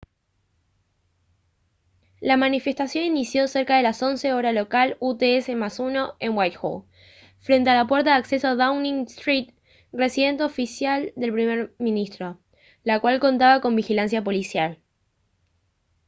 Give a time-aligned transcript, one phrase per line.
[2.21, 6.85] la manifestación inició cerca de las 11:00 hora local utc +1 en whitehall
[7.37, 9.51] frente a la puerta de acceso a downing street
[9.93, 12.39] residencia oficial del primer ministro
[12.83, 14.79] la cual contaba con vigilancia policial